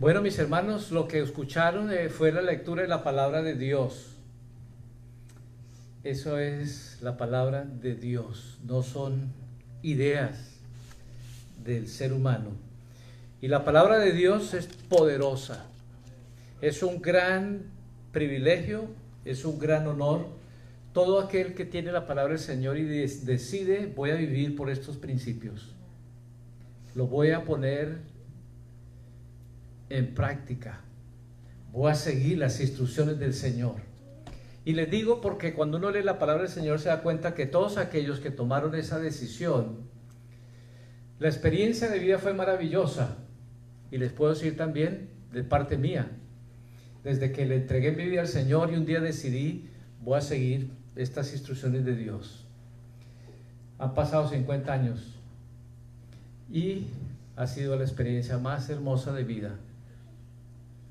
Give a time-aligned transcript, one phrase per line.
[0.00, 4.14] Bueno, mis hermanos, lo que escucharon eh, fue la lectura de la palabra de Dios.
[6.04, 9.32] Eso es la palabra de Dios, no son
[9.82, 10.60] ideas
[11.64, 12.50] del ser humano.
[13.40, 15.66] Y la palabra de Dios es poderosa.
[16.60, 17.64] Es un gran
[18.12, 18.84] privilegio,
[19.24, 20.28] es un gran honor.
[20.92, 24.96] Todo aquel que tiene la palabra del Señor y decide, voy a vivir por estos
[24.96, 25.74] principios.
[26.94, 27.98] Lo voy a poner
[29.90, 30.80] en práctica.
[31.72, 33.76] Voy a seguir las instrucciones del Señor.
[34.64, 37.46] Y les digo porque cuando uno lee la palabra del Señor se da cuenta que
[37.46, 39.78] todos aquellos que tomaron esa decisión,
[41.18, 43.16] la experiencia de vida fue maravillosa.
[43.90, 46.10] Y les puedo decir también de parte mía,
[47.02, 49.68] desde que le entregué mi vida al Señor y un día decidí,
[50.02, 52.44] voy a seguir estas instrucciones de Dios.
[53.78, 55.14] Han pasado 50 años
[56.50, 56.88] y
[57.36, 59.54] ha sido la experiencia más hermosa de vida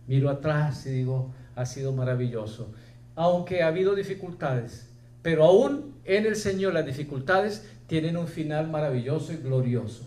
[0.08, 2.72] miro atrás y digo, ha sido maravilloso.
[3.16, 4.89] Aunque ha habido dificultades,
[5.22, 10.03] pero aún en el Señor las dificultades tienen un final maravilloso y glorioso.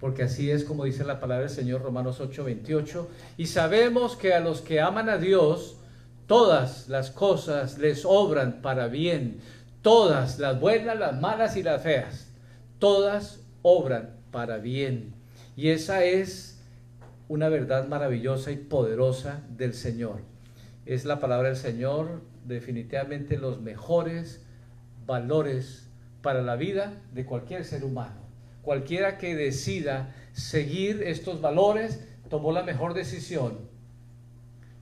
[0.00, 3.06] Porque así es como dice la palabra del Señor Romanos 8:28.
[3.36, 5.76] Y sabemos que a los que aman a Dios,
[6.26, 9.38] todas las cosas les obran para bien.
[9.80, 12.26] Todas, las buenas, las malas y las feas.
[12.80, 15.14] Todas obran para bien.
[15.56, 16.51] Y esa es
[17.32, 20.20] una verdad maravillosa y poderosa del Señor.
[20.84, 24.44] Es la palabra del Señor definitivamente los mejores
[25.06, 25.88] valores
[26.20, 28.20] para la vida de cualquier ser humano.
[28.60, 33.60] Cualquiera que decida seguir estos valores tomó la mejor decisión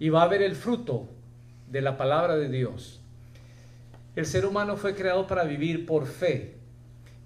[0.00, 1.08] y va a ver el fruto
[1.68, 3.00] de la palabra de Dios.
[4.16, 6.56] El ser humano fue creado para vivir por fe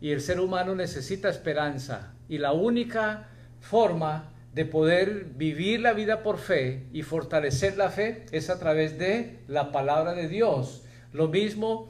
[0.03, 3.29] y el ser humano necesita esperanza y la única
[3.63, 8.99] forma de poder vivir la vida por fe y fortalecer la fe es a través
[8.99, 10.85] de la palabra de Dios.
[11.13, 11.89] Lo mismo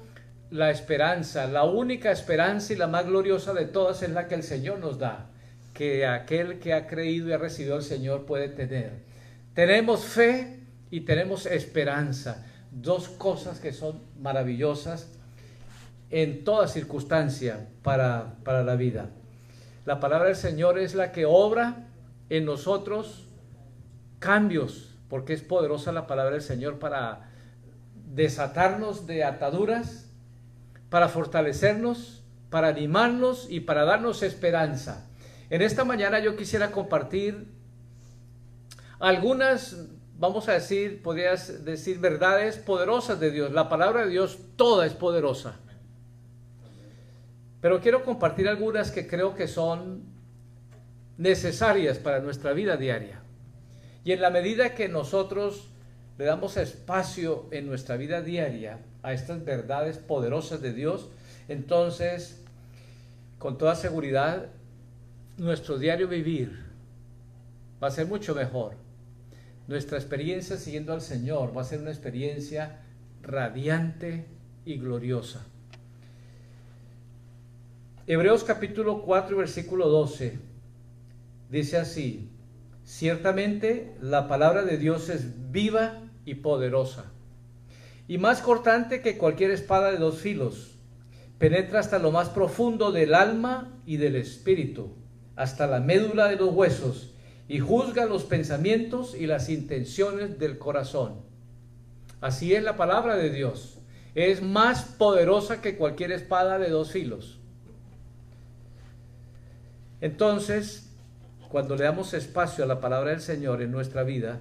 [0.50, 4.42] la esperanza, la única esperanza y la más gloriosa de todas es la que el
[4.42, 5.30] Señor nos da,
[5.74, 8.92] que aquel que ha creído y ha recibido al Señor puede tener.
[9.52, 10.60] Tenemos fe
[10.90, 15.08] y tenemos esperanza, dos cosas que son maravillosas
[16.10, 19.10] en toda circunstancia para, para la vida.
[19.84, 21.88] La palabra del Señor es la que obra
[22.30, 23.28] en nosotros
[24.18, 27.30] cambios, porque es poderosa la palabra del Señor para
[28.14, 30.10] desatarnos de ataduras,
[30.88, 35.10] para fortalecernos, para animarnos y para darnos esperanza.
[35.50, 37.48] En esta mañana yo quisiera compartir
[38.98, 43.52] algunas, vamos a decir, podrías decir verdades poderosas de Dios.
[43.52, 45.56] La palabra de Dios toda es poderosa.
[47.60, 50.13] Pero quiero compartir algunas que creo que son
[51.18, 53.20] necesarias para nuestra vida diaria.
[54.04, 55.68] Y en la medida que nosotros
[56.18, 61.08] le damos espacio en nuestra vida diaria a estas verdades poderosas de Dios,
[61.48, 62.40] entonces,
[63.38, 64.46] con toda seguridad,
[65.36, 66.64] nuestro diario vivir
[67.82, 68.74] va a ser mucho mejor.
[69.66, 72.80] Nuestra experiencia siguiendo al Señor va a ser una experiencia
[73.22, 74.26] radiante
[74.64, 75.44] y gloriosa.
[78.06, 80.53] Hebreos capítulo 4, versículo 12
[81.54, 82.32] dice así,
[82.82, 87.12] ciertamente la palabra de Dios es viva y poderosa,
[88.08, 90.80] y más cortante que cualquier espada de dos filos,
[91.38, 94.96] penetra hasta lo más profundo del alma y del espíritu,
[95.36, 97.14] hasta la médula de los huesos,
[97.46, 101.20] y juzga los pensamientos y las intenciones del corazón.
[102.20, 103.78] Así es la palabra de Dios.
[104.16, 107.38] Es más poderosa que cualquier espada de dos filos.
[110.00, 110.83] Entonces,
[111.48, 114.40] cuando le damos espacio a la palabra del Señor en nuestra vida,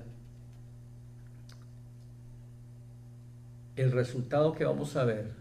[3.76, 5.32] el resultado que vamos a ver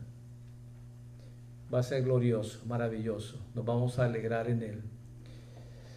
[1.73, 3.39] va a ser glorioso, maravilloso.
[3.55, 4.83] Nos vamos a alegrar en él.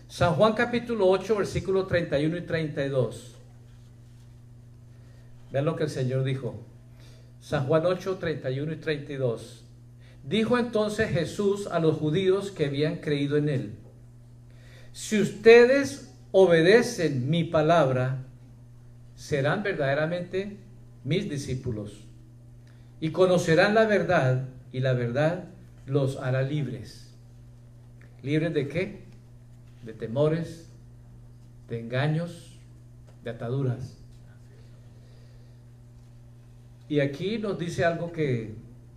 [0.07, 3.35] San Juan capítulo 8, versículos 31 y 32.
[5.51, 6.55] Vean lo que el Señor dijo.
[7.41, 9.63] San Juan 8, 31 y 32.
[10.23, 13.84] Dijo entonces Jesús a los judíos que habían creído en él
[14.95, 18.23] si ustedes obedecen mi palabra,
[19.13, 20.55] serán verdaderamente
[21.03, 22.05] mis discípulos
[23.01, 25.49] y conocerán la verdad y la verdad
[25.85, 27.13] los hará libres.
[28.23, 29.03] ¿Libres de qué?
[29.83, 30.69] De temores,
[31.67, 32.57] de engaños,
[33.25, 33.97] de ataduras.
[36.87, 38.55] Y aquí nos dice algo que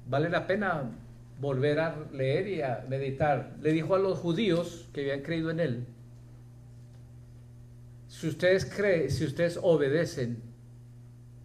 [0.08, 0.92] vale la pena
[1.40, 3.56] volver a leer y a meditar.
[3.60, 5.86] Le dijo a los judíos que habían creído en él,
[8.08, 10.42] si ustedes creen, si ustedes obedecen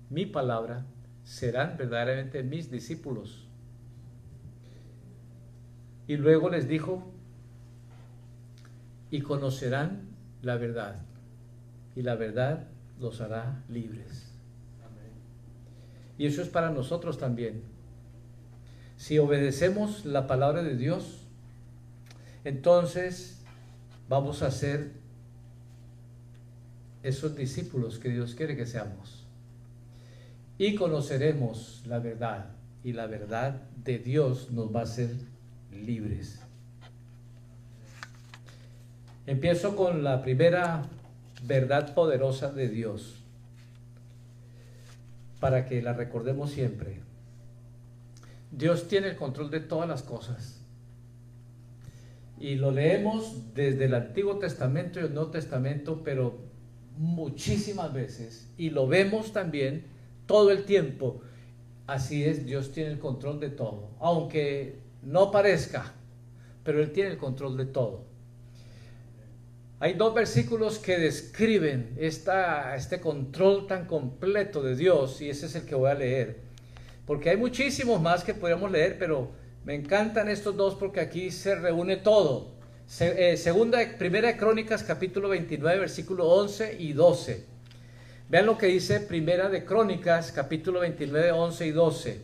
[0.09, 0.85] mi palabra,
[1.23, 3.47] serán verdaderamente mis discípulos.
[6.07, 7.11] Y luego les dijo,
[9.11, 10.09] y conocerán
[10.41, 11.01] la verdad,
[11.95, 12.67] y la verdad
[12.99, 14.33] los hará libres.
[16.17, 17.72] Y eso es para nosotros también.
[19.03, 21.27] Si obedecemos la palabra de Dios,
[22.45, 23.41] entonces
[24.07, 24.91] vamos a ser
[27.03, 29.27] esos discípulos que Dios quiere que seamos.
[30.57, 32.51] Y conoceremos la verdad.
[32.81, 35.09] Y la verdad de Dios nos va a hacer
[35.69, 36.39] libres.
[39.27, 40.83] Empiezo con la primera
[41.45, 43.21] verdad poderosa de Dios
[45.41, 47.01] para que la recordemos siempre.
[48.55, 50.61] Dios tiene el control de todas las cosas.
[52.39, 56.37] Y lo leemos desde el Antiguo Testamento y el Nuevo Testamento, pero
[56.97, 58.49] muchísimas veces.
[58.57, 59.85] Y lo vemos también
[60.27, 61.21] todo el tiempo.
[61.87, 63.89] Así es, Dios tiene el control de todo.
[63.99, 65.93] Aunque no parezca,
[66.63, 68.05] pero Él tiene el control de todo.
[69.79, 75.55] Hay dos versículos que describen esta, este control tan completo de Dios y ese es
[75.55, 76.52] el que voy a leer.
[77.05, 79.31] Porque hay muchísimos más que podríamos leer, pero
[79.65, 82.53] me encantan estos dos porque aquí se reúne todo.
[82.99, 87.45] Eh, segunda, primera de Crónicas, capítulo 29, versículo 11 y 12.
[88.29, 92.21] Vean lo que dice Primera de Crónicas, capítulo 29, 11 y 12.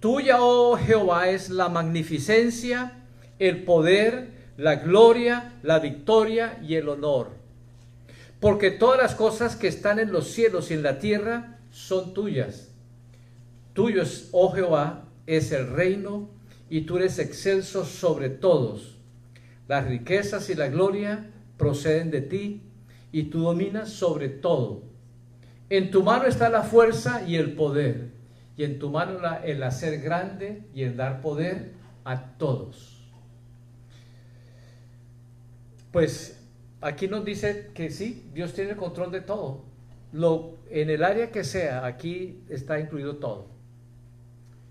[0.00, 3.04] Tuya, oh Jehová, es la magnificencia,
[3.38, 7.30] el poder, la gloria, la victoria y el honor.
[8.40, 12.73] Porque todas las cosas que están en los cielos y en la tierra son tuyas.
[13.74, 16.30] Tuyo es, oh Jehová, es el reino
[16.70, 18.96] y tú eres excelso sobre todos.
[19.68, 22.62] Las riquezas y la gloria proceden de ti
[23.10, 24.82] y tú dominas sobre todo.
[25.70, 28.12] En tu mano está la fuerza y el poder,
[28.56, 31.72] y en tu mano el hacer grande y el dar poder
[32.04, 33.10] a todos.
[35.90, 36.40] Pues
[36.80, 39.64] aquí nos dice que sí, Dios tiene el control de todo.
[40.12, 43.53] Lo, en el área que sea, aquí está incluido todo.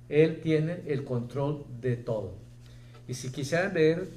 [0.09, 2.35] Él tiene el control de todo.
[3.07, 4.07] Y si quisieran leer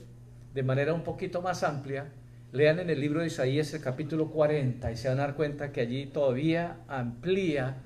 [0.55, 2.12] de manera un poquito más amplia,
[2.53, 5.73] lean en el libro de Isaías el capítulo 40 y se van a dar cuenta
[5.73, 7.77] que allí todavía amplía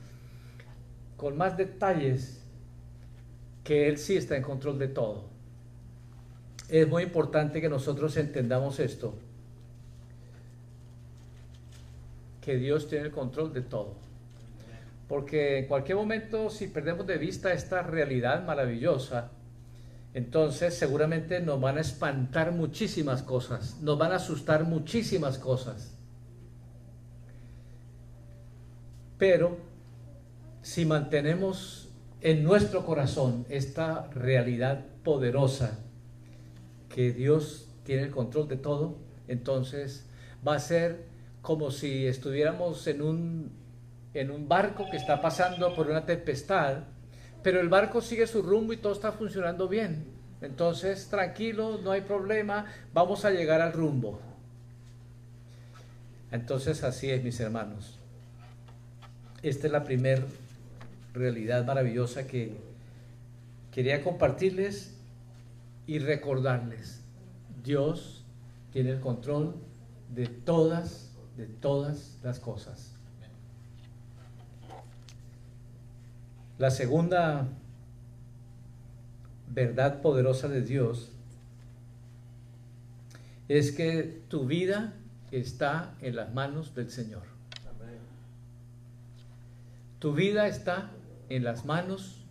[1.17, 2.43] con más detalles
[3.65, 5.31] que Él sí está en control de todo
[6.71, 9.15] es muy importante que nosotros entendamos esto,
[12.41, 13.95] que Dios tiene el control de todo.
[15.11, 19.33] Porque en cualquier momento, si perdemos de vista esta realidad maravillosa,
[20.15, 25.99] entonces seguramente nos van a espantar muchísimas cosas, nos van a asustar muchísimas cosas.
[29.19, 29.57] Pero
[30.63, 31.89] si mantenemos
[32.21, 35.81] en nuestro corazón esta realidad poderosa,
[36.89, 40.09] que Dios tiene el control de todo, entonces
[40.47, 41.05] va a ser
[41.43, 43.60] como si estuviéramos en un,
[44.15, 46.85] en un barco que está pasando por una tempestad,
[47.43, 50.05] pero el barco sigue su rumbo y todo está funcionando bien.
[50.41, 54.21] Entonces, tranquilo, no hay problema, vamos a llegar al rumbo.
[56.33, 57.99] Entonces, así es, mis hermanos.
[59.43, 60.23] Esta es la primera
[61.15, 62.57] realidad maravillosa que
[63.73, 64.95] quería compartirles
[65.87, 67.01] y recordarles,
[67.65, 68.25] Dios
[68.73, 69.57] tiene el control
[70.15, 72.90] de todas, de todas las cosas.
[76.61, 77.49] La segunda
[79.49, 81.11] verdad poderosa de Dios
[83.49, 84.93] es que tu vida
[85.31, 87.23] está en las manos del Señor.
[90.01, 90.91] Tu vida está
[91.31, 92.27] en las manos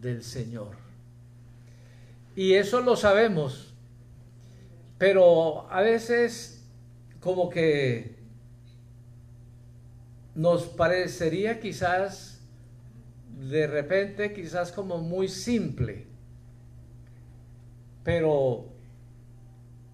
[0.00, 0.76] del Señor.
[2.36, 3.74] Y eso lo sabemos.
[4.98, 6.64] Pero a veces
[7.18, 8.14] como que
[10.36, 12.37] nos parecería quizás
[13.38, 16.06] de repente quizás como muy simple.
[18.02, 18.66] Pero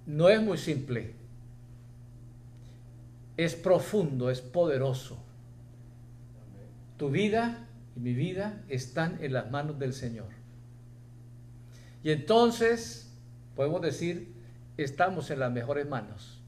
[0.07, 1.15] no es muy simple.
[3.37, 5.19] Es profundo, es poderoso.
[6.97, 10.29] Tu vida y mi vida están en las manos del Señor.
[12.03, 13.13] Y entonces
[13.57, 14.33] podemos decir,
[14.77, 16.41] estamos en las mejores manos.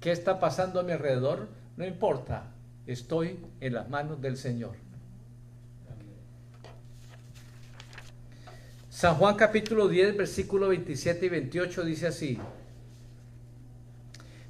[0.00, 1.48] ¿Qué está pasando a mi alrededor?
[1.76, 2.52] No importa,
[2.86, 4.85] estoy en las manos del Señor.
[8.96, 12.38] San Juan capítulo 10, versículo 27 y 28 dice así,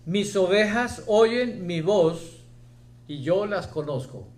[0.04, 2.44] mis ovejas oyen mi voz
[3.08, 4.28] y yo las conozco.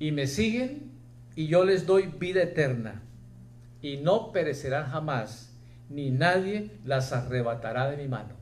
[0.00, 0.90] Y me siguen
[1.36, 3.02] y yo les doy vida eterna
[3.80, 5.52] y no perecerán jamás,
[5.88, 8.34] ni nadie las arrebatará de mi mano.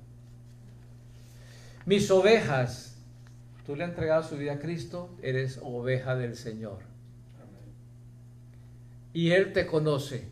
[1.84, 2.96] Mis ovejas,
[3.66, 6.91] tú le has entregado su vida a Cristo, eres oveja del Señor.
[9.12, 10.28] Y Él te conoce.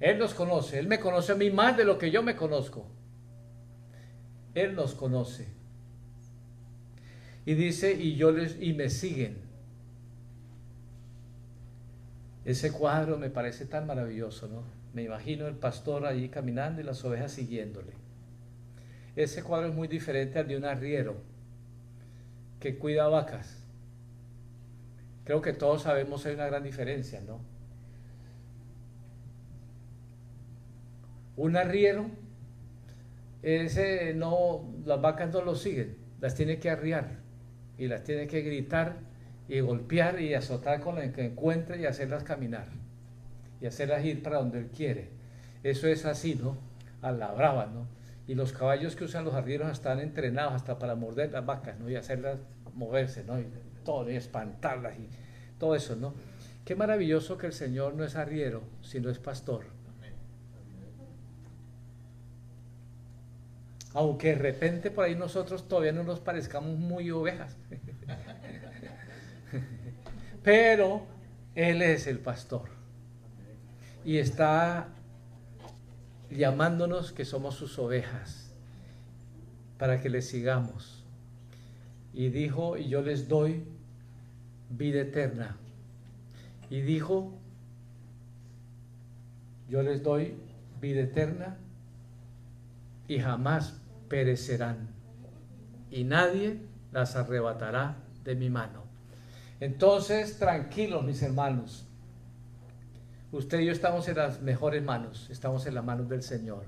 [0.00, 2.86] Él nos conoce, Él me conoce a mí más de lo que yo me conozco.
[4.54, 5.46] Él nos conoce.
[7.46, 9.38] Y dice, y yo les, y me siguen.
[12.44, 14.64] Ese cuadro me parece tan maravilloso, ¿no?
[14.92, 17.92] Me imagino el pastor allí caminando y las ovejas siguiéndole.
[19.16, 21.16] Ese cuadro es muy diferente al de un arriero
[22.60, 23.61] que cuida vacas.
[25.24, 27.40] Creo que todos sabemos hay una gran diferencia, ¿no?
[31.36, 32.06] Un arriero,
[33.42, 37.20] ese no, las vacas no lo siguen, las tiene que arriar
[37.78, 38.96] y las tiene que gritar
[39.48, 42.66] y golpear y azotar con lo que encuentre y hacerlas caminar
[43.60, 45.10] y hacerlas ir para donde él quiere.
[45.62, 46.56] Eso es así, ¿no?
[47.00, 47.86] A la brava, ¿no?
[48.26, 51.88] Y los caballos que usan los arrieros están entrenados hasta para morder las vacas, ¿no?
[51.88, 52.38] Y hacerlas
[52.74, 53.38] moverse, ¿no?
[53.84, 55.08] Todo, y espantarlas y
[55.58, 56.14] todo eso, ¿no?
[56.64, 59.64] Qué maravilloso que el Señor no es arriero, sino es pastor.
[63.94, 67.56] Aunque de repente por ahí nosotros todavía no nos parezcamos muy ovejas.
[70.42, 71.02] Pero
[71.54, 72.70] Él es el pastor.
[74.04, 74.88] Y está
[76.30, 78.50] llamándonos que somos sus ovejas
[79.78, 81.04] para que le sigamos.
[82.14, 83.64] Y dijo, y yo les doy
[84.76, 85.56] vida eterna.
[86.70, 87.32] Y dijo,
[89.68, 90.34] yo les doy
[90.80, 91.56] vida eterna
[93.08, 94.88] y jamás perecerán.
[95.90, 96.60] Y nadie
[96.92, 98.84] las arrebatará de mi mano.
[99.60, 101.86] Entonces, tranquilos mis hermanos.
[103.30, 106.64] Usted y yo estamos en las mejores manos, estamos en las manos del Señor.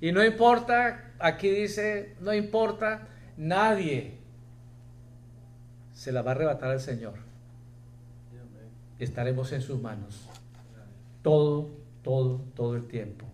[0.00, 4.18] Y no importa, aquí dice, no importa, nadie
[5.92, 7.27] se la va a arrebatar al Señor.
[8.98, 10.28] Estaremos en sus manos.
[11.22, 11.70] Todo,
[12.02, 13.26] todo, todo el tiempo.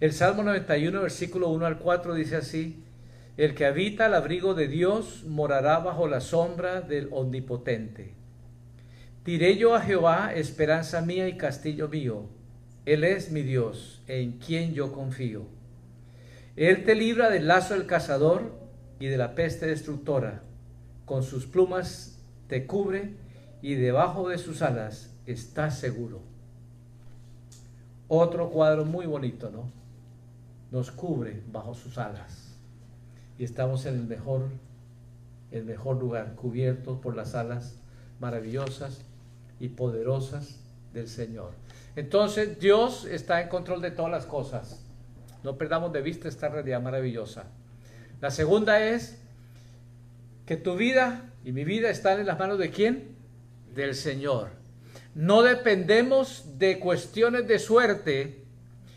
[0.00, 2.82] El Salmo 91, versículo 1 al 4 dice así,
[3.36, 8.14] el que habita al abrigo de Dios morará bajo la sombra del Omnipotente.
[9.24, 12.26] Diré yo a Jehová, esperanza mía y castillo mío.
[12.84, 15.46] Él es mi Dios, en quien yo confío.
[16.56, 18.52] Él te libra del lazo del cazador
[18.98, 20.42] y de la peste destructora.
[21.04, 22.11] Con sus plumas
[22.52, 23.14] te cubre
[23.62, 26.20] y debajo de sus alas estás seguro.
[28.08, 29.70] Otro cuadro muy bonito, ¿no?
[30.70, 32.54] Nos cubre bajo sus alas
[33.38, 34.50] y estamos en el mejor,
[35.50, 37.78] el mejor lugar, cubiertos por las alas
[38.20, 39.00] maravillosas
[39.58, 40.60] y poderosas
[40.92, 41.52] del Señor.
[41.96, 44.84] Entonces Dios está en control de todas las cosas.
[45.42, 47.44] No perdamos de vista esta realidad maravillosa.
[48.20, 49.18] La segunda es
[50.44, 53.16] que tu vida y mi vida están en las manos de quién?
[53.74, 54.50] Del Señor.
[55.14, 58.44] No dependemos de cuestiones de suerte,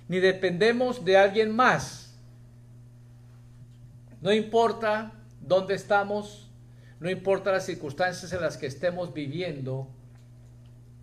[0.07, 2.05] ni dependemos de alguien más
[4.25, 6.49] no importa dónde estamos,
[6.99, 9.87] no importa las circunstancias en las que estemos viviendo,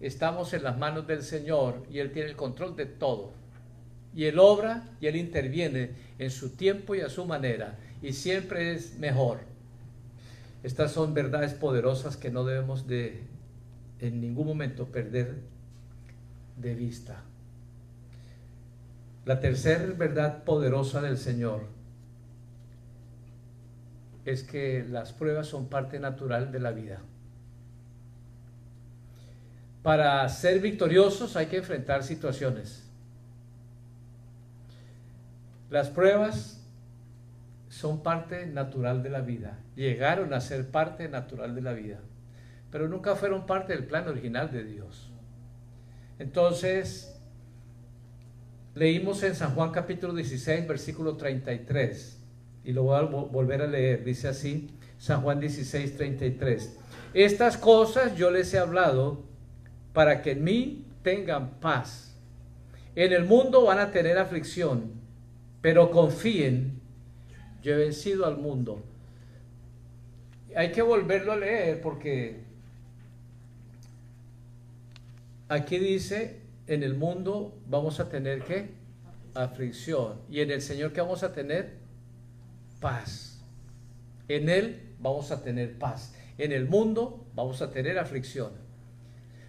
[0.01, 3.33] estamos en las manos del Señor y Él tiene el control de todo.
[4.13, 8.73] Y Él obra y Él interviene en su tiempo y a su manera y siempre
[8.73, 9.39] es mejor.
[10.63, 13.27] Estas son verdades poderosas que no debemos de
[13.99, 15.43] en ningún momento perder
[16.57, 17.23] de vista.
[19.25, 21.67] La tercera verdad poderosa del Señor
[24.25, 27.01] es que las pruebas son parte natural de la vida.
[29.83, 32.89] Para ser victoriosos hay que enfrentar situaciones.
[35.71, 36.62] Las pruebas
[37.73, 39.59] son parte natural de la vida.
[39.77, 42.01] Llegaron a ser parte natural de la vida,
[42.71, 45.11] pero nunca fueron parte del plan original de Dios.
[46.19, 47.19] Entonces,
[48.75, 52.21] leímos en San Juan capítulo 16, versículo 33
[52.63, 56.79] y lo voy a volver a leer, dice así, San Juan 16, 33.
[57.15, 59.25] Estas cosas yo les he hablado
[59.95, 62.19] para que en mí tengan paz.
[62.95, 64.93] En el mundo van a tener aflicción,
[65.63, 66.82] pero confíen,
[67.63, 68.83] yo he vencido al mundo.
[70.55, 72.41] Hay que volverlo a leer porque
[75.49, 78.71] aquí dice, en el mundo vamos a tener qué?
[79.35, 80.21] Aflicción.
[80.29, 81.75] Y en el Señor, ¿qué vamos a tener?
[82.81, 83.43] Paz.
[84.29, 86.15] En Él vamos a tener paz.
[86.39, 88.53] En el mundo vamos a tener aflicción.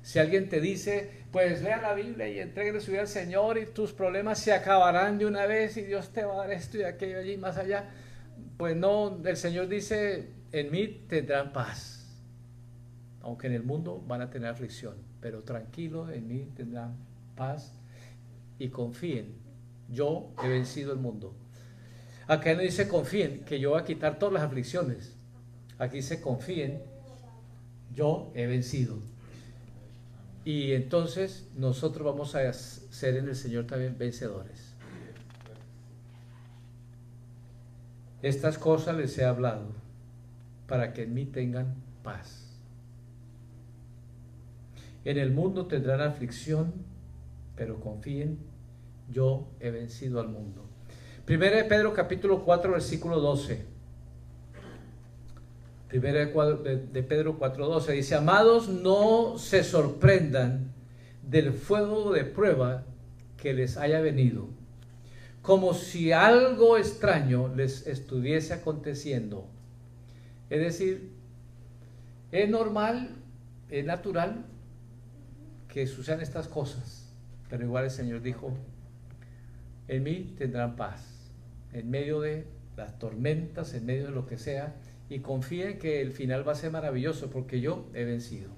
[0.01, 3.65] Si alguien te dice, pues lea la Biblia y entregue su vida al Señor y
[3.65, 6.83] tus problemas se acabarán de una vez y Dios te va a dar esto y
[6.83, 7.89] aquello allí más allá,
[8.57, 11.99] pues no, el Señor dice, en mí tendrán paz.
[13.21, 16.95] Aunque en el mundo van a tener aflicción, pero tranquilo, en mí tendrán
[17.35, 17.73] paz
[18.59, 19.35] y confíen.
[19.89, 21.35] Yo he vencido el mundo.
[22.27, 25.15] Acá no dice confíen, que yo voy a quitar todas las aflicciones.
[25.77, 26.81] Aquí dice confíen,
[27.93, 28.97] yo he vencido.
[30.45, 34.72] Y entonces nosotros vamos a ser en el Señor también vencedores.
[38.23, 39.67] Estas cosas les he hablado
[40.65, 42.57] para que en mí tengan paz.
[45.05, 46.73] En el mundo tendrán aflicción,
[47.57, 48.39] pero confíen,
[49.11, 50.63] yo he vencido al mundo.
[51.25, 53.65] Primera de Pedro capítulo 4 versículo 12.
[55.89, 60.73] Primera de Pedro 4:12 dice, amados, no se sorprendan
[61.21, 62.83] del fuego de prueba
[63.37, 64.47] que les haya venido,
[65.43, 69.45] como si algo extraño les estuviese aconteciendo.
[70.49, 71.11] Es decir,
[72.31, 73.09] es normal,
[73.69, 74.45] es natural
[75.67, 77.13] que sucedan estas cosas,
[77.49, 78.53] pero igual el Señor dijo,
[79.89, 81.29] en mí tendrán paz,
[81.73, 82.47] en medio de
[82.77, 84.73] las tormentas, en medio de lo que sea,
[85.09, 88.49] y confíen que el final va a ser maravilloso porque yo he vencido.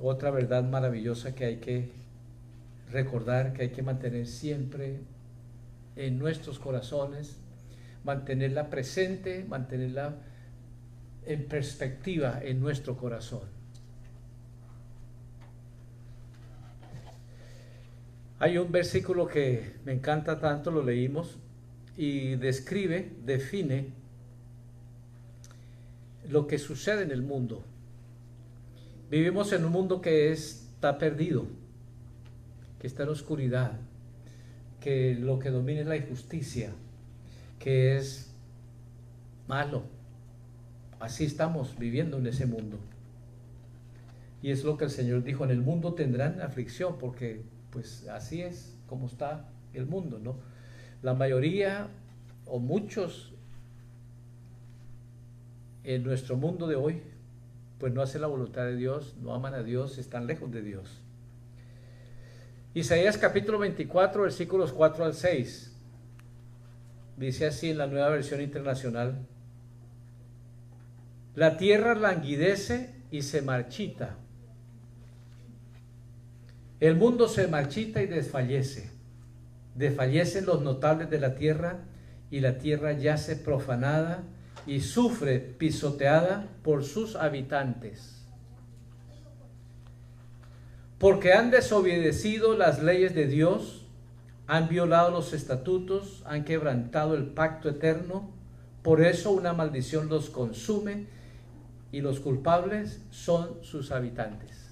[0.00, 2.05] Otra verdad maravillosa que hay que
[2.90, 5.00] recordar, que hay que mantener siempre
[5.96, 7.36] en nuestros corazones,
[8.04, 10.16] mantenerla presente, mantenerla
[11.24, 13.56] en perspectiva en nuestro corazón.
[18.38, 21.38] Hay un versículo que me encanta tanto, lo leímos,
[21.96, 23.92] y describe, define
[26.28, 27.64] lo que sucede en el mundo.
[29.10, 31.46] Vivimos en un mundo que está perdido,
[32.86, 33.72] que está en oscuridad,
[34.78, 36.70] que lo que domina es la injusticia,
[37.58, 38.32] que es
[39.48, 39.82] malo.
[41.00, 42.78] Así estamos viviendo en ese mundo.
[44.40, 48.42] Y es lo que el Señor dijo, en el mundo tendrán aflicción, porque pues así
[48.42, 50.36] es como está el mundo, ¿no?
[51.02, 51.88] La mayoría
[52.44, 53.34] o muchos
[55.82, 57.02] en nuestro mundo de hoy,
[57.80, 61.02] pues no hacen la voluntad de Dios, no aman a Dios, están lejos de Dios.
[62.76, 65.72] Isaías capítulo 24, versículos 4 al 6.
[67.16, 69.26] Dice así en la nueva versión internacional.
[71.34, 74.18] La tierra languidece y se marchita.
[76.78, 78.90] El mundo se marchita y desfallece.
[79.74, 81.78] Desfallecen los notables de la tierra
[82.30, 84.22] y la tierra yace profanada
[84.66, 88.15] y sufre pisoteada por sus habitantes.
[90.98, 93.86] Porque han desobedecido las leyes de Dios,
[94.46, 98.30] han violado los estatutos, han quebrantado el pacto eterno,
[98.82, 101.06] por eso una maldición los consume
[101.92, 104.66] y los culpables son sus habitantes.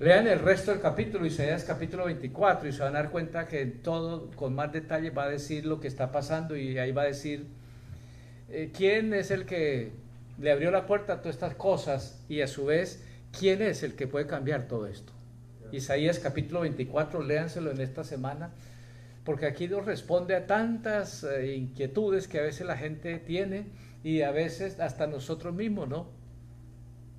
[0.00, 3.64] Lean el resto del capítulo, Isaías capítulo 24, y se van a dar cuenta que
[3.64, 7.06] todo con más detalle va a decir lo que está pasando y ahí va a
[7.06, 7.46] decir
[8.50, 9.92] eh, quién es el que
[10.40, 13.03] le abrió la puerta a todas estas cosas y a su vez
[13.38, 15.12] quién es el que puede cambiar todo esto.
[15.72, 18.52] Isaías capítulo 24, léanselo en esta semana,
[19.24, 23.66] porque aquí nos responde a tantas eh, inquietudes que a veces la gente tiene
[24.02, 26.24] y a veces hasta nosotros mismos, ¿no?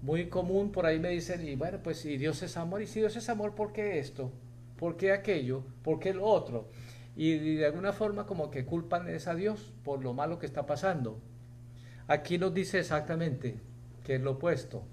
[0.06, 3.00] muy común, por ahí me dicen, y bueno, pues si Dios es amor, y si
[3.00, 4.32] Dios es amor, ¿por qué esto?
[4.78, 5.64] ¿Por qué aquello?
[5.84, 6.70] ¿Por qué lo otro?
[7.16, 10.68] Y de alguna forma como que culpan es a Dios por lo malo que está
[10.68, 11.20] pasando.
[12.08, 13.56] Aquí nos dice exactamente
[14.04, 14.84] que es lo opuesto,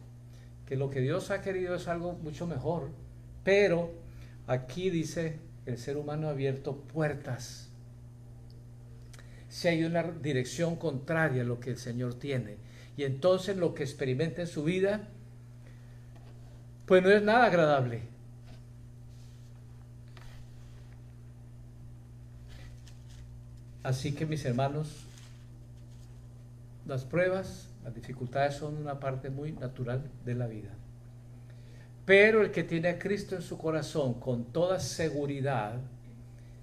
[0.72, 2.88] que lo que Dios ha querido es algo mucho mejor,
[3.44, 3.92] pero
[4.46, 7.68] aquí dice el ser humano ha abierto puertas.
[9.50, 12.56] Si hay una dirección contraria a lo que el Señor tiene,
[12.96, 15.10] y entonces lo que experimenta en su vida,
[16.86, 18.00] pues no es nada agradable.
[23.82, 24.88] Así que mis hermanos,
[26.86, 30.70] las pruebas, las dificultades son una parte muy natural de la vida.
[32.04, 35.80] Pero el que tiene a Cristo en su corazón con toda seguridad,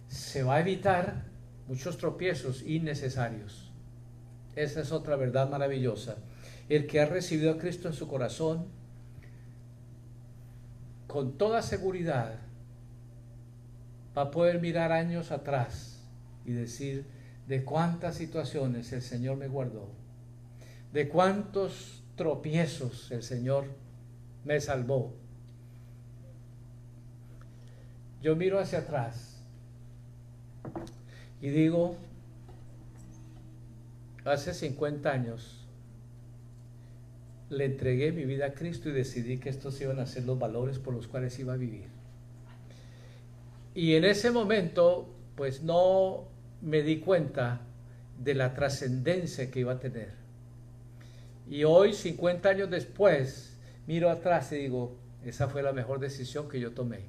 [0.07, 1.25] se va a evitar
[1.67, 3.71] muchos tropiezos innecesarios.
[4.55, 6.17] Esa es otra verdad maravillosa.
[6.67, 8.67] El que ha recibido a Cristo en su corazón
[11.07, 12.35] con toda seguridad
[14.17, 16.01] va a poder mirar años atrás
[16.45, 17.05] y decir
[17.47, 19.89] de cuántas situaciones el Señor me guardó,
[20.93, 23.65] de cuántos tropiezos el Señor
[24.45, 25.13] me salvó.
[28.21, 29.41] Yo miro hacia atrás
[31.41, 31.95] y digo,
[34.25, 35.65] hace 50 años
[37.49, 40.77] le entregué mi vida a Cristo y decidí que estos iban a ser los valores
[40.79, 41.87] por los cuales iba a vivir.
[43.73, 46.27] Y en ese momento, pues no
[46.61, 47.61] me di cuenta
[48.19, 50.18] de la trascendencia que iba a tener.
[51.49, 53.57] Y hoy, 50 años después,
[53.87, 57.01] miro atrás y digo, esa fue la mejor decisión que yo tomé.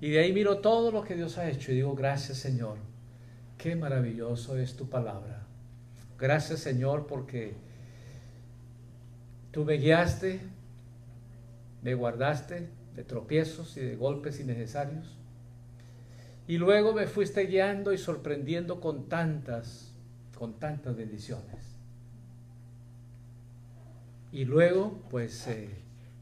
[0.00, 2.78] Y de ahí miro todo lo que Dios ha hecho y digo, gracias Señor,
[3.58, 5.46] qué maravilloso es tu palabra.
[6.18, 7.54] Gracias Señor porque
[9.54, 10.40] Tú me guiaste,
[11.80, 15.16] me guardaste de tropiezos y de golpes innecesarios.
[16.48, 19.92] Y luego me fuiste guiando y sorprendiendo con tantas,
[20.36, 21.73] con tantas bendiciones.
[24.34, 25.68] Y luego, pues eh,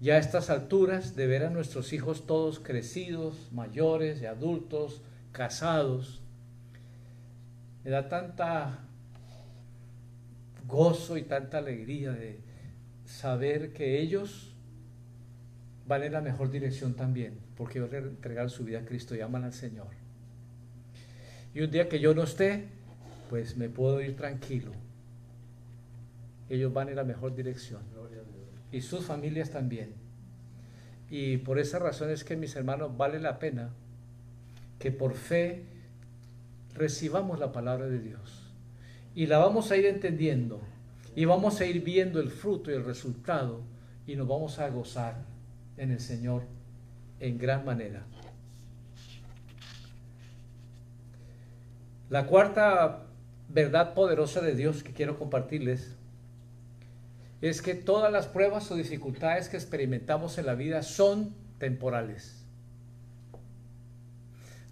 [0.02, 5.00] ya a estas alturas de ver a nuestros hijos todos crecidos, mayores adultos,
[5.32, 6.20] casados,
[7.82, 8.80] me da tanta
[10.68, 12.38] gozo y tanta alegría de,
[13.06, 14.54] saber que ellos
[15.86, 19.22] van en la mejor dirección también, porque van a entregar su vida a Cristo y
[19.22, 19.88] aman al Señor.
[21.54, 22.68] Y un día que yo no esté,
[23.30, 24.72] pues me puedo ir tranquilo.
[26.50, 27.91] Ellos van en la mejor dirección.
[28.72, 29.94] Y sus familias también.
[31.10, 33.70] Y por esa razón es que, mis hermanos, vale la pena
[34.78, 35.66] que por fe
[36.74, 38.50] recibamos la palabra de Dios.
[39.14, 40.60] Y la vamos a ir entendiendo
[41.14, 43.60] y vamos a ir viendo el fruto y el resultado
[44.06, 45.16] y nos vamos a gozar
[45.76, 46.44] en el Señor
[47.20, 48.04] en gran manera.
[52.08, 53.04] La cuarta
[53.48, 55.96] verdad poderosa de Dios que quiero compartirles
[57.42, 62.46] es que todas las pruebas o dificultades que experimentamos en la vida son temporales.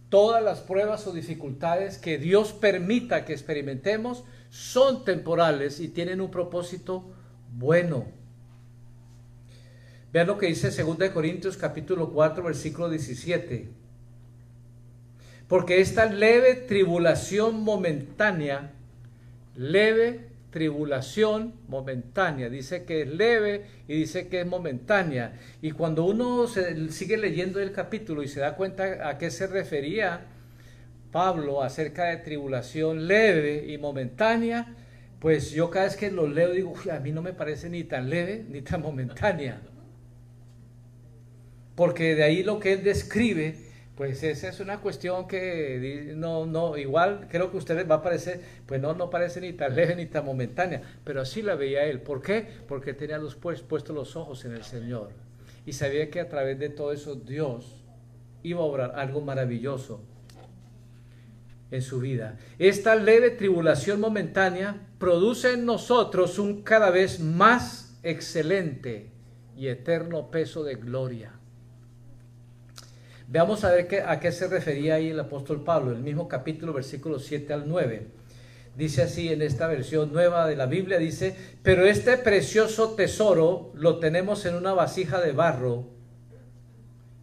[0.08, 6.30] Todas las pruebas o dificultades que Dios permita que experimentemos son temporales y tienen un
[6.30, 7.12] propósito
[7.52, 8.06] bueno.
[10.12, 13.68] Vean lo que dice 2 Corintios capítulo 4 versículo 17.
[15.48, 18.72] Porque esta leve tribulación momentánea,
[19.56, 25.38] leve tribulación momentánea, dice que es leve y dice que es momentánea.
[25.62, 29.46] Y cuando uno se, sigue leyendo el capítulo y se da cuenta a qué se
[29.46, 30.26] refería,
[31.12, 34.74] Pablo acerca de tribulación leve y momentánea,
[35.18, 38.08] pues yo cada vez que lo leo digo, a mí no me parece ni tan
[38.08, 39.60] leve ni tan momentánea.
[41.74, 43.56] Porque de ahí lo que él describe,
[44.00, 48.02] pues esa es una cuestión que no, no, igual creo que a ustedes va a
[48.02, 51.84] parecer, pues no, no parece ni tan leve ni tan momentánea, pero así la veía
[51.84, 52.00] él.
[52.00, 52.48] ¿Por qué?
[52.66, 55.10] Porque tenía los pues, puestos los ojos en el Señor
[55.66, 57.84] y sabía que a través de todo eso Dios
[58.42, 60.00] iba a obrar algo maravilloso
[61.70, 62.38] en su vida.
[62.58, 69.10] Esta leve tribulación momentánea produce en nosotros un cada vez más excelente
[69.58, 71.39] y eterno peso de gloria.
[73.30, 76.72] Veamos a ver qué, a qué se refería ahí el apóstol Pablo, el mismo capítulo,
[76.72, 78.08] versículos 7 al 9.
[78.76, 84.00] Dice así en esta versión nueva de la Biblia, dice, pero este precioso tesoro lo
[84.00, 85.86] tenemos en una vasija de barro.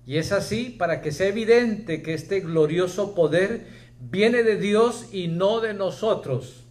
[0.06, 3.68] Y es así para que sea evidente que este glorioso poder
[4.00, 6.64] viene de Dios y no de nosotros,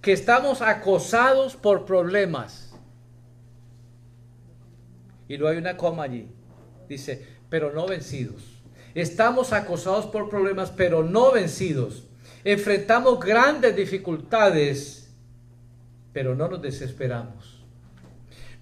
[0.00, 2.74] que estamos acosados por problemas.
[5.28, 6.30] Y no hay una coma allí.
[6.88, 8.51] Dice, pero no vencidos.
[8.94, 12.04] Estamos acosados por problemas, pero no vencidos.
[12.44, 15.10] Enfrentamos grandes dificultades,
[16.12, 17.62] pero no nos desesperamos.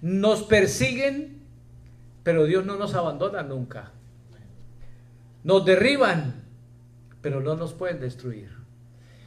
[0.01, 1.41] Nos persiguen,
[2.23, 3.91] pero Dios no nos abandona nunca.
[5.43, 6.43] Nos derriban,
[7.21, 8.49] pero no nos pueden destruir.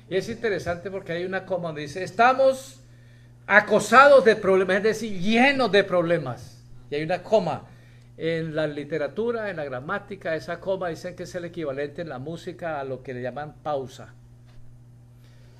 [0.08, 2.80] Y es interesante porque hay una coma donde dice, estamos
[3.46, 6.62] acosados de problemas, es decir, llenos de problemas.
[6.90, 7.68] Y hay una coma.
[8.16, 12.18] En la literatura, en la gramática, esa coma dicen que es el equivalente en la
[12.18, 14.14] música a lo que le llaman pausa.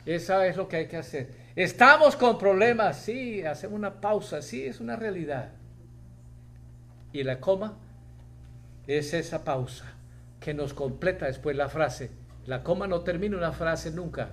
[0.06, 1.30] Esa es lo que hay que hacer.
[1.56, 5.50] Estamos con problemas, sí, hacemos una pausa, sí, es una realidad.
[7.12, 7.76] Y la coma
[8.86, 9.92] es esa pausa
[10.40, 12.10] que nos completa después la frase,
[12.46, 14.32] la coma no termina una frase nunca.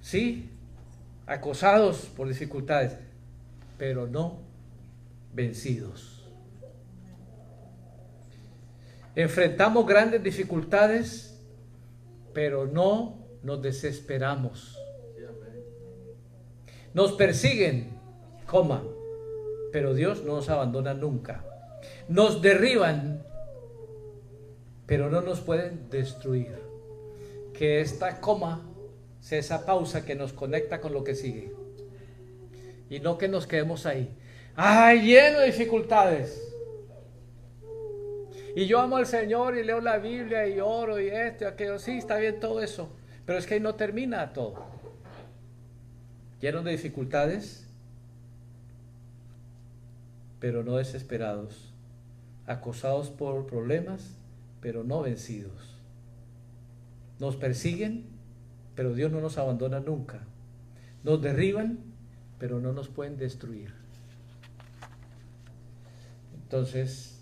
[0.00, 0.50] Sí,
[1.26, 2.96] acosados por dificultades,
[3.76, 4.47] pero no
[5.38, 6.28] vencidos.
[9.14, 11.40] Enfrentamos grandes dificultades,
[12.34, 14.76] pero no nos desesperamos.
[16.92, 18.00] Nos persiguen,
[18.46, 18.82] coma,
[19.72, 21.44] pero Dios no nos abandona nunca.
[22.08, 23.22] Nos derriban,
[24.86, 26.58] pero no nos pueden destruir.
[27.54, 28.66] Que esta coma
[29.20, 31.54] sea esa pausa que nos conecta con lo que sigue.
[32.90, 34.16] Y no que nos quedemos ahí.
[34.60, 36.52] ¡Ay, lleno de dificultades!
[38.56, 41.78] Y yo amo al Señor y leo la Biblia y oro y esto y aquello.
[41.78, 42.88] Sí, está bien todo eso.
[43.24, 44.66] Pero es que ahí no termina todo.
[46.40, 47.68] Lleno de dificultades,
[50.40, 51.72] pero no desesperados.
[52.44, 54.16] Acosados por problemas,
[54.60, 55.76] pero no vencidos.
[57.20, 58.06] Nos persiguen,
[58.74, 60.18] pero Dios no nos abandona nunca.
[61.04, 61.78] Nos derriban,
[62.40, 63.77] pero no nos pueden destruir.
[66.48, 67.20] Entonces,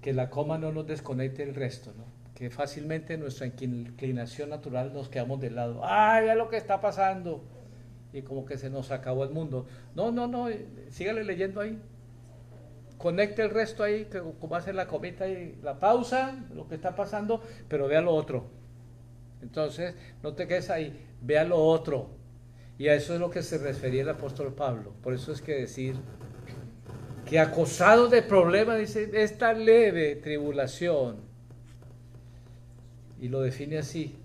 [0.00, 2.04] que la coma no nos desconecte el resto, ¿no?
[2.34, 5.82] que fácilmente nuestra inclinación natural nos quedamos de lado.
[5.84, 7.44] ¡Ay, ve lo que está pasando!
[8.14, 9.66] Y como que se nos acabó el mundo.
[9.94, 10.48] No, no, no,
[10.88, 11.78] sígale leyendo ahí
[13.00, 16.94] conecte el resto ahí, que como hace la comita y la pausa, lo que está
[16.94, 18.44] pasando, pero vea lo otro.
[19.40, 22.10] Entonces, no te quedes ahí, vea lo otro.
[22.76, 24.92] Y a eso es lo que se refería el apóstol Pablo.
[25.02, 25.96] Por eso es que decir
[27.30, 31.18] que acosado de problemas, dice, esta leve tribulación.
[33.20, 34.16] Y lo define así,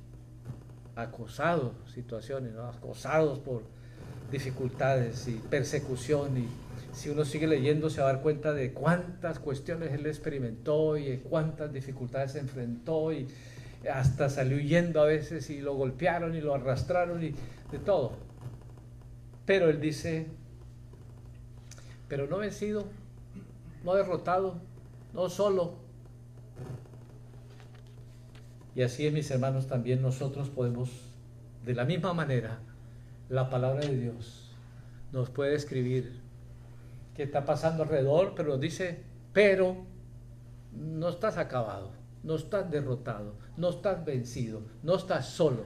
[0.96, 3.62] acosados, situaciones, acosados por
[4.32, 6.48] dificultades y persecución y
[6.94, 11.18] si uno sigue leyendo se va a dar cuenta de cuántas cuestiones él experimentó y
[11.18, 13.28] cuántas dificultades se enfrentó y
[13.88, 17.36] hasta salió huyendo a veces y lo golpearon y lo arrastraron y
[17.72, 18.14] de todo.
[19.46, 20.26] Pero él dice,
[22.08, 22.86] pero no vencido,
[23.84, 24.56] no derrotado,
[25.14, 25.76] no solo.
[28.76, 30.90] Y así es, mis hermanos, también nosotros podemos,
[31.64, 32.60] de la misma manera,
[33.30, 34.52] la palabra de Dios
[35.12, 36.20] nos puede escribir
[37.16, 39.00] que está pasando alrededor, pero nos dice,
[39.32, 39.78] pero
[40.74, 41.92] no estás acabado,
[42.24, 45.64] no estás derrotado, no estás vencido, no estás solo.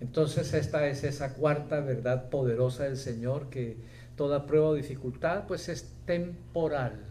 [0.00, 3.78] Entonces esta es esa cuarta verdad poderosa del Señor que
[4.16, 7.04] toda prueba o dificultad pues es temporal.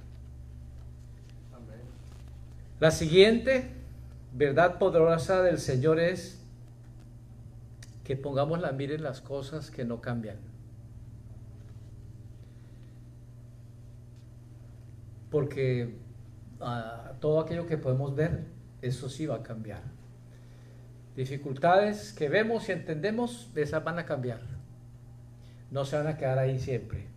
[2.79, 3.71] La siguiente
[4.33, 6.41] verdad poderosa del Señor es
[8.03, 10.37] que pongamos la mira en las cosas que no cambian.
[15.35, 15.93] porque
[16.61, 18.45] ah, todo aquello que podemos ver,
[18.81, 19.81] eso sí va a cambiar.
[21.13, 24.54] Dificultades que vemos y entendemos, esas van a cambiar.
[25.71, 27.07] No se van a quedar ahí siempre.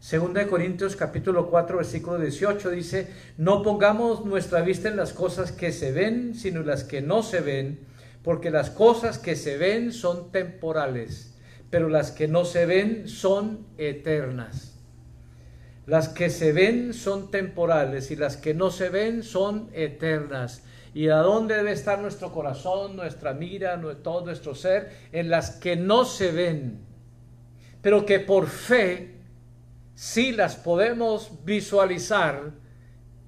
[0.00, 3.08] Segunda de Corintios capítulo 4 versículo 18 dice,
[3.38, 7.22] no pongamos nuestra vista en las cosas que se ven, sino en las que no
[7.22, 7.80] se ven,
[8.22, 11.34] porque las cosas que se ven son temporales,
[11.70, 14.74] pero las que no se ven son eternas.
[15.86, 20.64] Las que se ven son temporales y las que no se ven son eternas.
[20.94, 24.90] ¿Y a dónde debe estar nuestro corazón, nuestra mira, todo nuestro ser?
[25.12, 26.78] En las que no se ven,
[27.84, 29.10] pero que por fe
[29.94, 32.52] sí las podemos visualizar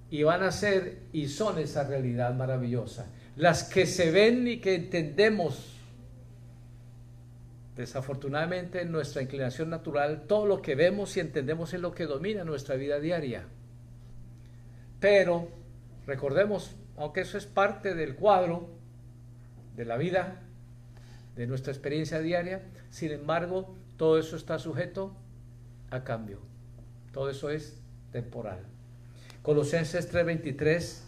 [0.09, 3.13] y van a ser y son esa realidad maravillosa.
[3.37, 5.75] Las que se ven y que entendemos
[7.77, 12.43] Desafortunadamente, en nuestra inclinación natural, todo lo que vemos y entendemos es lo que domina
[12.43, 13.45] nuestra vida diaria.
[14.99, 15.51] Pero,
[16.07, 18.71] recordemos, aunque eso es parte del cuadro
[19.77, 20.41] de la vida,
[21.35, 25.13] de nuestra experiencia diaria, sin embargo, todo eso está sujeto
[25.91, 26.39] a cambio.
[27.13, 27.79] Todo eso es
[28.13, 28.61] temporal.
[29.43, 31.03] Colosenses 3:23,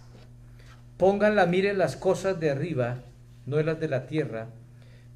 [0.96, 3.02] pongan la mira en las cosas de arriba,
[3.46, 4.48] no en las de la tierra,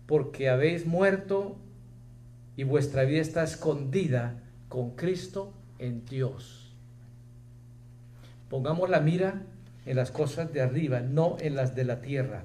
[0.06, 1.56] porque habéis muerto
[2.56, 4.34] y vuestra vida está escondida
[4.68, 6.74] con Cristo en Dios.
[8.50, 9.42] Pongamos la mira
[9.86, 12.44] en las cosas de arriba, no en las de la tierra.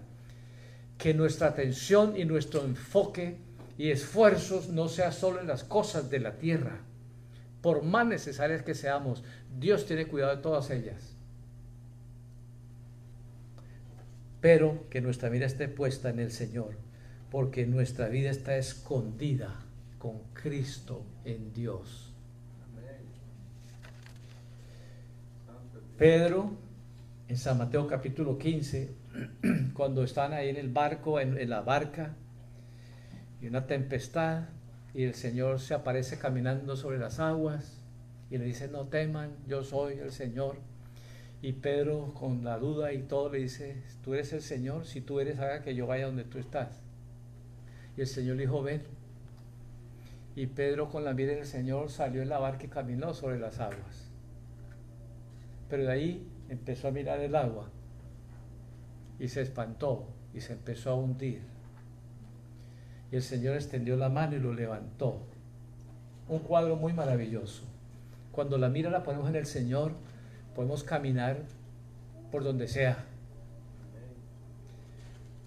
[0.98, 3.38] Que nuestra atención y nuestro enfoque
[3.78, 6.82] y esfuerzos no sea solo en las cosas de la tierra.
[7.62, 9.24] Por más necesarias que seamos,
[9.60, 11.16] Dios tiene cuidado de todas ellas.
[14.42, 16.88] Pero que nuestra mira esté puesta en el Señor
[17.32, 19.56] porque nuestra vida está escondida
[20.00, 22.14] con Cristo en Dios.
[25.98, 26.52] Pedro,
[27.28, 28.92] en San Mateo capítulo 15,
[29.74, 32.16] cuando están ahí en el barco, en, la barca,
[33.42, 34.46] y una tempestad,
[34.94, 37.78] y el Señor se aparece caminando sobre las aguas,
[38.30, 40.58] y le dice, no teman, yo soy el Señor.
[41.42, 45.20] Y Pedro con la duda y todo le dice, tú eres el Señor, si tú
[45.20, 46.82] eres, haga que yo vaya donde tú estás.
[47.96, 48.84] Y el Señor le dijo, ven.
[50.36, 53.60] Y Pedro con la mira del Señor salió en la barca y caminó sobre las
[53.60, 54.12] aguas.
[55.70, 57.70] Pero de ahí empezó a mirar el agua
[59.20, 61.42] y se espantó y se empezó a hundir.
[63.12, 65.22] Y el Señor extendió la mano y lo levantó.
[66.28, 67.64] Un cuadro muy maravilloso.
[68.32, 69.94] Cuando la mira la ponemos en el Señor,
[70.56, 71.38] podemos caminar
[72.32, 73.06] por donde sea.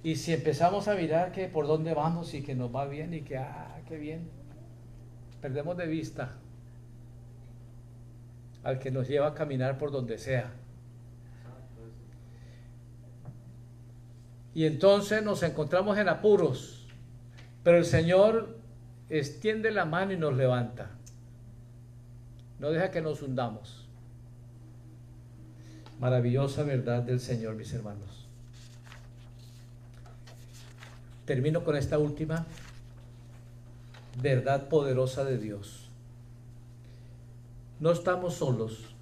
[0.02, 3.20] Y si empezamos a mirar que por dónde vamos y que nos va bien y
[3.20, 4.30] que, ah, qué bien,
[5.42, 6.36] perdemos de vista
[8.62, 10.52] al que nos lleva a caminar por donde sea.
[14.54, 16.79] Y entonces nos encontramos en apuros,
[17.62, 18.56] pero el Señor
[19.08, 20.90] extiende la mano y nos levanta.
[22.58, 23.86] No deja que nos hundamos.
[25.98, 28.26] Maravillosa verdad del Señor, mis hermanos.
[31.26, 32.46] Termino con esta última
[34.20, 35.88] verdad poderosa de Dios.
[37.78, 38.94] No estamos solos.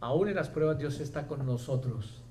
[0.00, 2.22] Aún en las pruebas Dios está con nosotros.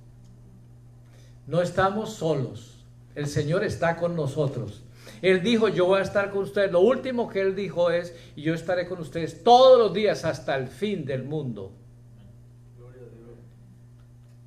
[1.45, 2.77] No estamos solos.
[3.15, 4.83] El Señor está con nosotros.
[5.21, 6.71] Él dijo, yo voy a estar con ustedes.
[6.71, 10.67] Lo último que Él dijo es, yo estaré con ustedes todos los días hasta el
[10.67, 11.71] fin del mundo.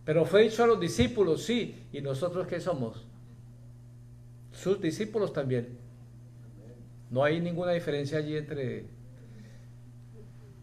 [0.04, 1.74] Pero fue dicho a los discípulos, sí.
[1.92, 3.04] ¿Y nosotros qué somos?
[4.52, 5.78] Sus discípulos también.
[7.10, 8.86] No hay ninguna diferencia allí entre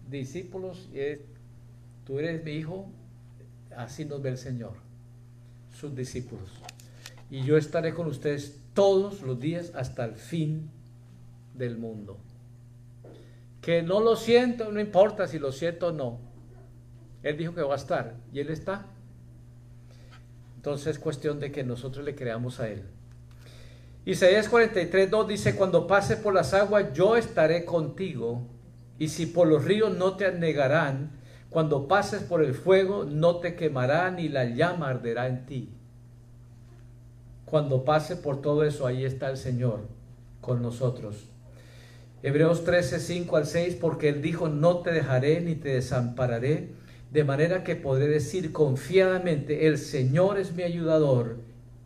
[0.09, 1.19] discípulos y
[2.05, 2.89] tú eres mi hijo,
[3.75, 4.73] así nos ve el Señor,
[5.77, 6.49] sus discípulos.
[7.29, 10.69] Y yo estaré con ustedes todos los días hasta el fin
[11.55, 12.19] del mundo.
[13.59, 16.19] Que no lo siento, no importa si lo siento o no.
[17.23, 18.85] Él dijo que va a estar y Él está.
[20.57, 22.83] Entonces es cuestión de que nosotros le creamos a Él.
[24.05, 28.45] Isaías 43, 2 dice, cuando pase por las aguas, yo estaré contigo,
[28.99, 31.13] y si por los ríos no te anegarán,
[31.49, 35.76] cuando pases por el fuego, no te quemará, ni la llama arderá en ti.
[37.47, 39.87] Cuando pase por todo eso, ahí está el Señor
[40.41, 41.29] con nosotros.
[42.21, 46.71] Hebreos 13, 5 al 6, porque Él dijo, no te dejaré ni te desampararé
[47.11, 51.37] de manera que podré decir confiadamente, el Señor es mi ayudador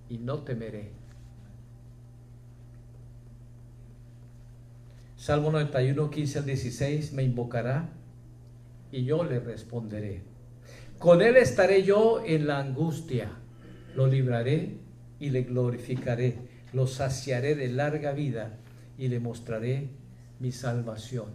[0.10, 0.94] y no temeré.
[5.16, 7.90] Salmo 91, 15 al 16, me invocará
[8.92, 10.24] y yo le responderé.
[10.98, 13.30] Con él estaré yo en la angustia,
[13.96, 14.81] lo libraré
[15.22, 16.36] y le glorificaré,
[16.74, 18.58] lo saciaré de larga vida
[18.98, 19.88] y le mostraré
[20.40, 21.28] mi salvación.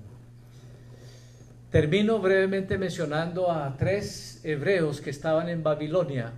[1.70, 6.32] Termino brevemente mencionando a tres hebreos que estaban en Babilonia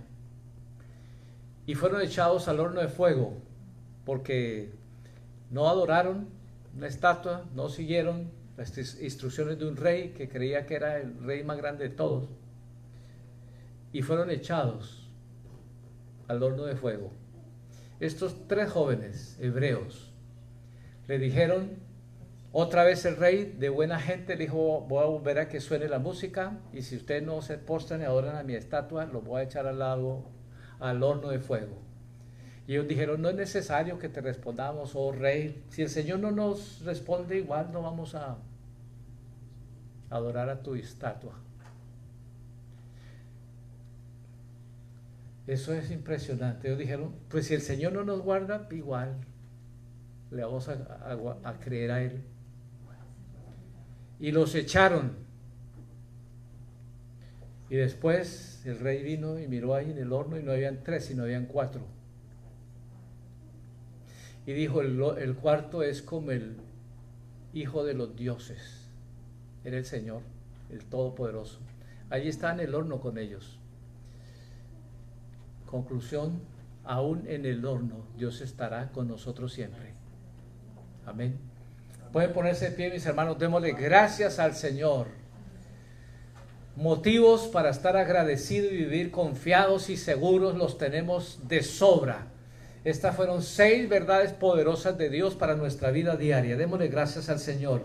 [1.65, 3.33] y fueron echados al horno de fuego
[4.05, 4.69] porque
[5.49, 6.27] no adoraron
[6.77, 11.43] una estatua, no siguieron las instrucciones de un rey que creía que era el rey
[11.43, 12.29] más grande de todos
[13.91, 15.09] y fueron echados
[16.27, 17.11] al horno de fuego.
[17.99, 20.13] Estos tres jóvenes hebreos
[21.07, 21.89] le dijeron
[22.51, 25.99] otra vez el rey de buena gente dijo, voy a volver a que suene la
[25.99, 29.43] música y si ustedes no se postran y adoran a mi estatua, los voy a
[29.43, 30.23] echar al lado,
[30.79, 31.77] al horno de fuego.
[32.65, 36.31] Y ellos dijeron, no es necesario que te respondamos, oh rey, si el Señor no
[36.31, 38.37] nos responde igual, no vamos a
[40.09, 41.33] adorar a tu estatua.
[45.49, 46.67] Eso es impresionante.
[46.67, 49.17] Ellos dijeron, pues si el Señor no nos guarda, igual
[50.29, 52.23] le vamos a creer a Él
[54.19, 55.13] y los echaron.
[57.69, 61.05] Y después el rey vino y miró ahí en el horno y no habían tres,
[61.05, 61.81] sino habían cuatro.
[64.45, 66.57] Y dijo, el, el cuarto es como el
[67.53, 68.87] hijo de los dioses.
[69.63, 70.21] Era el Señor,
[70.69, 71.59] el Todopoderoso.
[72.09, 73.58] Allí está en el horno con ellos.
[75.69, 76.41] Conclusión,
[76.83, 79.93] aún en el horno Dios estará con nosotros siempre.
[81.05, 81.37] Amén.
[82.11, 83.37] Pueden ponerse de pie, mis hermanos.
[83.37, 85.05] Démosle gracias al Señor.
[86.75, 92.25] Motivos para estar agradecidos y vivir confiados y seguros los tenemos de sobra.
[92.83, 96.57] Estas fueron seis verdades poderosas de Dios para nuestra vida diaria.
[96.57, 97.83] Démosle gracias al Señor.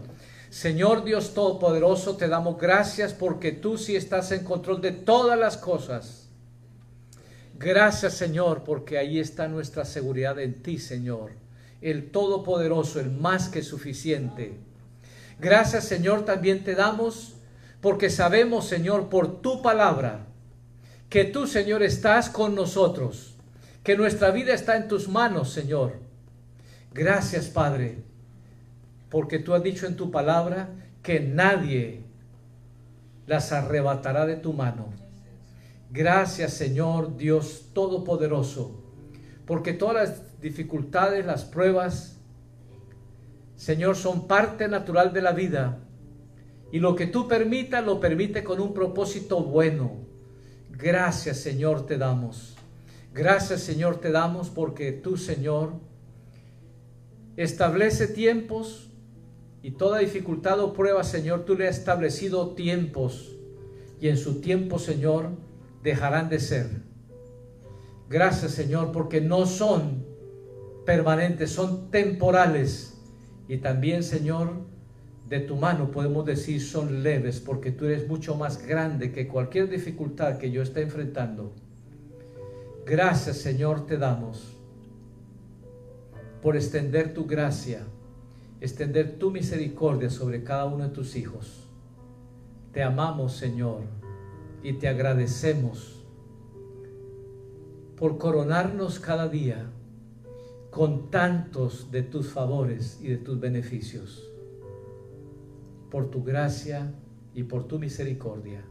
[0.49, 5.59] Señor Dios Todopoderoso, te damos gracias porque tú sí estás en control de todas las
[5.59, 6.24] cosas.
[7.59, 11.44] Gracias Señor porque ahí está nuestra seguridad en ti, Señor
[11.84, 14.57] el Todopoderoso, el más que suficiente.
[15.38, 17.34] Gracias Señor también te damos
[17.82, 20.24] porque sabemos Señor por tu palabra
[21.11, 23.34] que tú, Señor, estás con nosotros,
[23.82, 25.98] que nuestra vida está en tus manos, Señor.
[26.94, 27.98] Gracias, Padre,
[29.11, 30.70] porque tú has dicho en tu palabra
[31.02, 32.00] que nadie
[33.26, 35.03] las arrebatará de tu mano.
[35.95, 38.82] Gracias, Señor Dios Todopoderoso,
[39.47, 42.16] porque todas las dificultades, las pruebas,
[43.55, 45.78] Señor, son parte natural de la vida.
[46.72, 49.92] Y lo que tú permitas, lo permite con un propósito bueno.
[50.68, 52.57] Gracias, Señor, te damos.
[53.12, 55.74] Gracias, Señor, te damos porque tú, Señor,
[57.36, 58.90] establece tiempos
[59.62, 63.36] y toda dificultad o prueba, Señor, tú le has establecido tiempos
[64.01, 65.30] y en su tiempo, Señor,
[65.85, 66.66] dejarán de ser.
[68.11, 70.05] Gracias, Señor, porque no son
[70.85, 73.01] permanentes, son temporales.
[73.47, 74.64] Y también, Señor,
[75.28, 79.70] de tu mano podemos decir son leves, porque tú eres mucho más grande que cualquier
[79.70, 81.53] dificultad que yo esté enfrentando.
[82.85, 84.57] Gracias, Señor, te damos
[86.43, 87.87] por extender tu gracia
[88.64, 91.68] extender tu misericordia sobre cada uno de tus hijos.
[92.72, 93.82] Te amamos, Señor,
[94.65, 96.03] y te agradecemos
[97.97, 99.71] por coronarnos cada día
[100.71, 104.29] con tantos de tus favores y de tus beneficios.
[105.91, 106.93] Por tu gracia
[107.35, 108.65] y por tu misericordia.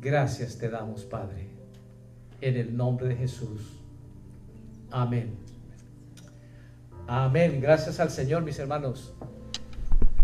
[0.00, 1.50] Gracias te damos, Padre,
[2.40, 3.80] en el nombre de Jesús.
[4.90, 5.34] Amén.
[7.08, 7.60] Amén.
[7.60, 9.14] Gracias al Señor, mis hermanos.